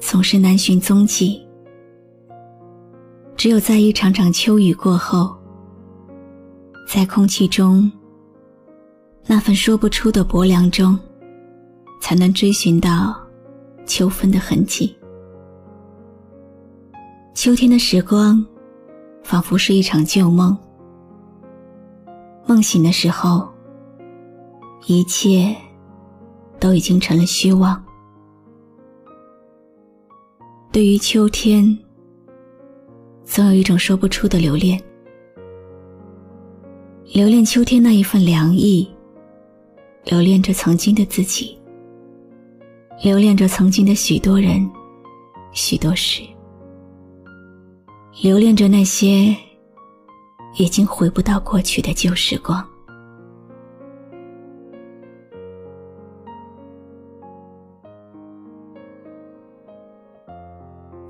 [0.00, 1.44] 总是难寻踪迹，
[3.36, 5.34] 只有在一场场秋雨过后，
[6.88, 7.90] 在空气中
[9.26, 10.98] 那份说不出的薄凉中，
[12.00, 13.16] 才能追寻到
[13.86, 14.94] 秋分的痕迹。
[17.34, 18.44] 秋天的时光，
[19.22, 20.56] 仿佛是一场旧梦，
[22.46, 23.48] 梦醒的时候，
[24.86, 25.56] 一切。
[26.60, 27.83] 都已经成了虚妄。
[30.74, 31.78] 对于秋天，
[33.24, 34.76] 总有一种说不出的留恋，
[37.12, 38.90] 留恋秋天那一份凉意，
[40.06, 41.56] 留恋着曾经的自己，
[43.04, 44.68] 留恋着曾经的许多人、
[45.52, 46.22] 许多事，
[48.20, 49.32] 留恋着那些
[50.58, 52.68] 已经回不到过去的旧时光。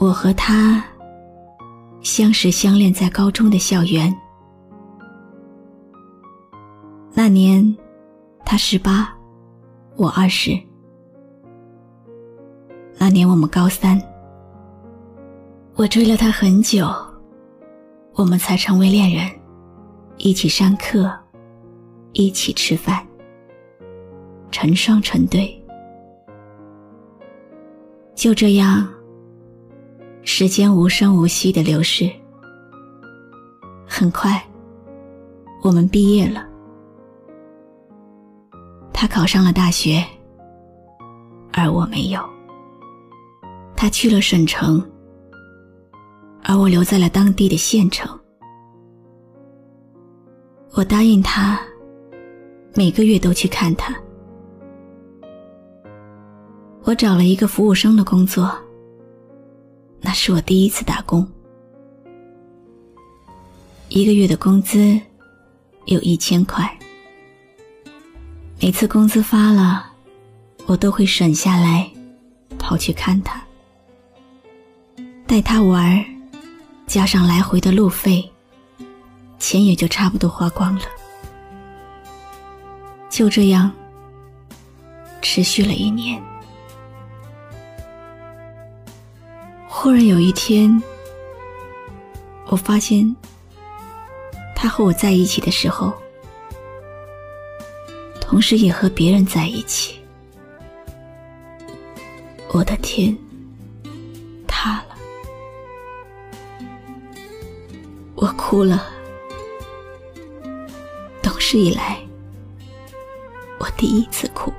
[0.00, 0.82] 我和他
[2.00, 4.10] 相识相恋在高中的校园。
[7.12, 7.76] 那年，
[8.42, 9.14] 他十八，
[9.96, 10.58] 我二十。
[12.96, 14.00] 那年我们高三，
[15.74, 16.88] 我追了他很久，
[18.14, 19.30] 我们才成为恋人，
[20.16, 21.12] 一起上课，
[22.12, 23.06] 一起吃饭，
[24.50, 25.62] 成双成对，
[28.14, 28.88] 就这样。
[30.22, 32.10] 时间无声无息的流逝，
[33.86, 34.42] 很快，
[35.62, 36.46] 我们毕业了。
[38.92, 40.04] 他考上了大学，
[41.52, 42.20] 而我没有。
[43.74, 44.82] 他去了省城，
[46.42, 48.18] 而我留在了当地的县城。
[50.72, 51.58] 我答应他，
[52.74, 53.94] 每个月都去看他。
[56.84, 58.50] 我找了一个服务生的工作。
[60.00, 61.26] 那是我第一次打工，
[63.88, 64.98] 一个月的工资
[65.84, 66.78] 有一千块。
[68.60, 69.86] 每次工资发了，
[70.66, 71.90] 我都会省下来，
[72.58, 73.42] 跑去看他，
[75.26, 76.04] 带他玩，
[76.86, 78.28] 加上来回的路费，
[79.38, 80.82] 钱也就差不多花光了。
[83.08, 83.70] 就这样，
[85.20, 86.22] 持续了一年。
[89.82, 90.70] 忽然有一天，
[92.48, 93.16] 我发现
[94.54, 95.90] 他和我在一起的时候，
[98.20, 99.98] 同时也和别人在一起。
[102.52, 103.16] 我的天，
[104.46, 104.94] 塌了！
[108.16, 108.86] 我哭了。
[111.22, 111.98] 懂事以来，
[113.58, 114.52] 我第一次哭。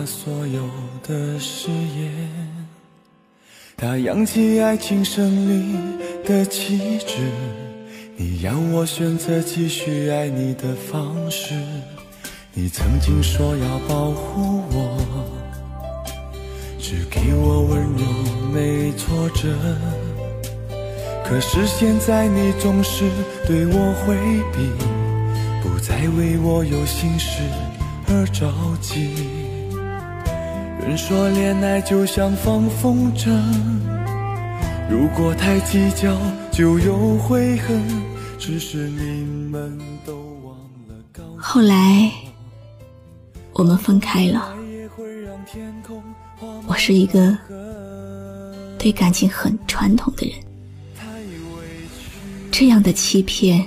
[0.00, 0.62] 了所有
[1.06, 2.10] 的誓言，
[3.76, 5.76] 他扬起爱情胜利
[6.24, 7.18] 的旗帜，
[8.16, 11.54] 你要我选择继续爱你的方式。
[12.54, 14.98] 你曾经说要保护我，
[16.78, 18.04] 只给我温柔
[18.52, 19.54] 没挫折，
[21.24, 23.04] 可是现在你总是
[23.46, 24.16] 对我回
[24.56, 24.66] 避，
[25.62, 27.42] 不再为我有心事
[28.08, 28.50] 而着
[28.80, 29.39] 急。
[30.80, 33.30] 人说恋爱就像放风筝，
[34.88, 36.16] 如果太计较
[36.50, 37.80] 就有悔恨。
[38.38, 40.56] 只是你们都忘
[40.88, 42.10] 了告后来
[43.52, 44.56] 我们分开了。
[46.66, 47.36] 我是一个
[48.78, 50.34] 对感情很传统的人，
[52.50, 53.62] 这样的欺骗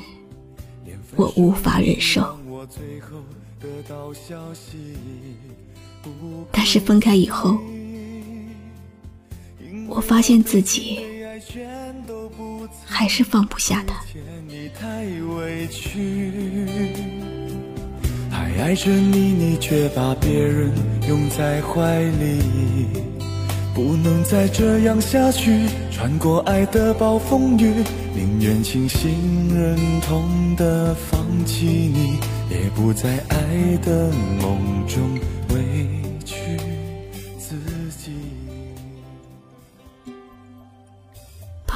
[1.16, 2.36] 我无法忍受。
[6.52, 7.58] 但是分开以后，
[9.88, 11.00] 我发现自己
[12.86, 13.96] 还是放不下他。
[18.30, 20.72] 还爱着你，你却把别人
[21.08, 22.40] 拥在怀里，
[23.74, 25.68] 不能再这样下去。
[25.92, 27.84] 穿过爱的暴风雨，
[28.16, 34.12] 宁愿清醒忍痛的放弃你，也不在爱的
[34.42, 35.18] 梦中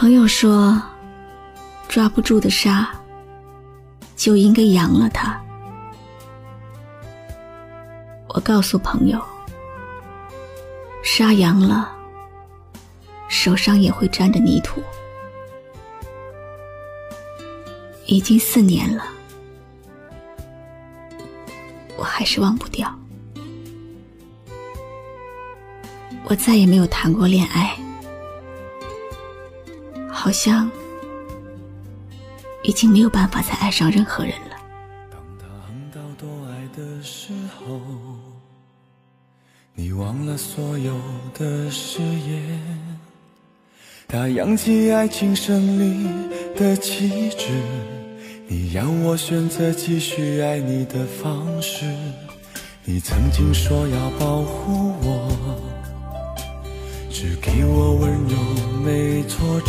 [0.07, 0.81] 朋友说，
[1.89, 2.87] 抓不住的沙，
[4.15, 5.37] 就应该扬了它。
[8.29, 9.21] 我告诉朋友，
[11.03, 11.93] 沙扬了，
[13.27, 14.81] 手上也会沾着泥土。
[18.05, 19.03] 已经四年了，
[21.97, 22.89] 我还是忘不掉。
[26.23, 27.77] 我再也没有谈过恋爱，
[30.27, 30.69] 好像
[32.61, 34.57] 已经没有办法再爱上任何人了。
[35.09, 37.79] 当他恨到多爱的时候。
[39.73, 40.99] 你忘了所有
[41.33, 42.59] 的誓言，
[44.05, 46.05] 他扬起爱情胜利
[46.57, 47.47] 的旗帜，
[48.49, 51.85] 你让我选择继续爱你的方式。
[52.83, 55.16] 你曾经说要保护我，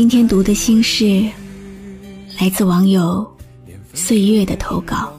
[0.00, 1.28] 今天读的心事，
[2.40, 3.36] 来自网友
[3.92, 5.12] 岁月的投稿。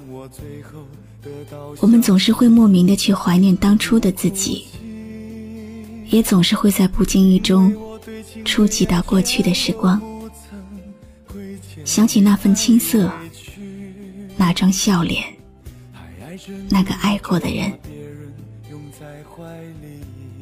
[1.80, 4.66] 我们总是会莫名的去怀念当初的自己，
[6.10, 7.72] 也总是会在不经意中
[8.44, 10.02] 触及到过去的时光，
[11.86, 13.08] 想起那份青涩，
[14.36, 15.24] 那张笑脸，
[16.72, 17.72] 那个爱过的人。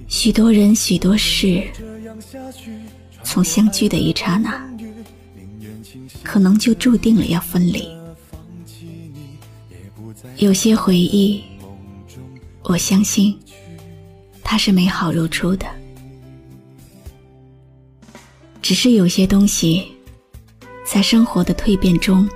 [0.08, 1.62] 许多人，许多事，
[3.24, 4.68] 从相聚的一刹那，
[6.24, 7.88] 可能就注定了要分离。
[10.38, 11.44] 有些回忆，
[12.64, 13.38] 我相信
[14.44, 15.66] 它是美好如初的。
[18.62, 19.88] 只是有些东西，
[20.86, 22.28] 在生活的蜕变中，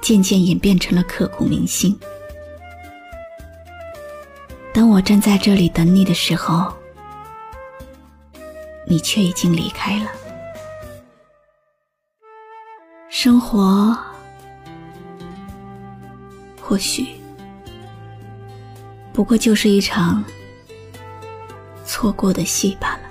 [0.00, 1.96] 渐渐演变成了刻骨铭心。
[4.72, 6.72] 当我站在这里等你的时候，
[8.86, 10.10] 你却已经离开了。
[13.08, 13.96] 生活。
[16.66, 17.06] 或许，
[19.12, 20.24] 不过就是一场
[21.84, 23.02] 错过的戏罢了。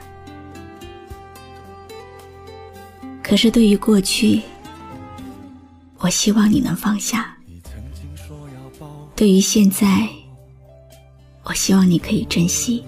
[3.22, 4.42] 可是对于过去，
[6.00, 7.20] 我希望你能放下；
[9.16, 10.10] 对于现在，
[11.44, 12.84] 我希望你可以珍惜；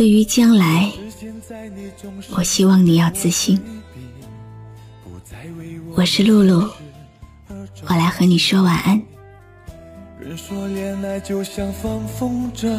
[0.00, 0.90] 对于将来，
[2.34, 3.60] 我希望你要自信。
[5.94, 6.66] 我是露露。
[7.86, 9.02] 我来和你说晚安。
[10.18, 12.74] 人说恋爱就像放风筝，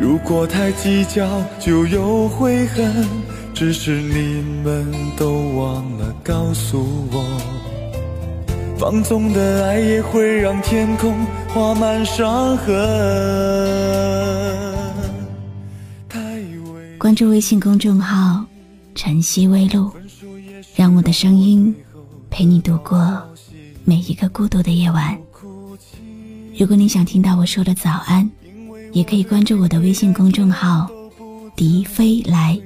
[0.00, 1.28] 如果太计较
[1.60, 3.06] 就有悔恨。
[3.52, 6.78] 只是你们都忘了告诉
[7.12, 7.22] 我，
[8.78, 11.14] 放纵的爱也会让天空
[11.48, 12.74] 画满伤痕。
[17.08, 18.44] 关注微信公众号
[18.94, 19.90] “晨曦微露”，
[20.76, 21.74] 让我的声音
[22.28, 23.18] 陪你度过。
[23.82, 25.18] 每一个孤独的夜晚，
[26.58, 28.30] 如果你想听到我说的早安，
[28.92, 30.86] 也可以关注我的微信公众号
[31.56, 32.60] “迪飞来”。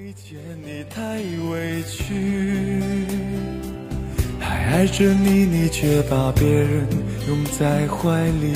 [4.40, 6.84] 还爱着你，你却把别人
[7.28, 8.52] 拥在怀里，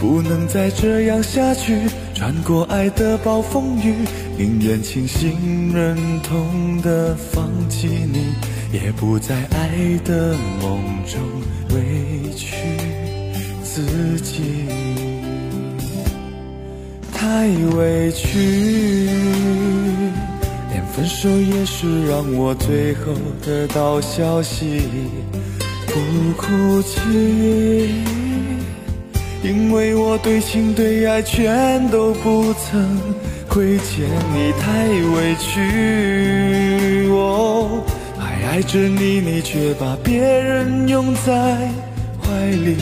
[0.00, 1.82] 不能再这样下去。
[2.14, 3.94] 穿过爱的暴风雨，
[4.38, 8.32] 宁愿清醒忍痛的放弃你。
[8.70, 11.18] 也不在爱的梦中
[11.74, 12.54] 委屈
[13.64, 14.42] 自己，
[17.14, 19.08] 太委屈，
[20.70, 24.82] 连分手也是让我最后得到消息，
[25.86, 25.94] 不
[26.36, 27.00] 哭泣，
[29.42, 33.00] 因为我对情对爱全都不曾
[33.48, 37.08] 亏欠你，太委屈。
[37.08, 37.82] 我
[38.18, 41.32] 还爱着你，你却把别人拥在
[42.22, 42.76] 怀里，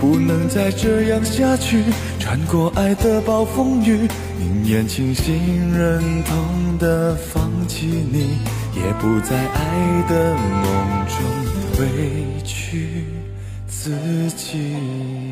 [0.00, 1.82] 不能再这样下去。
[2.18, 4.06] 穿过爱的暴风雨，
[4.38, 8.38] 宁愿清醒忍痛的放弃你，
[8.76, 11.16] 也不在爱的梦中
[11.80, 11.86] 委
[12.44, 13.04] 屈
[13.66, 13.90] 自
[14.36, 15.27] 己。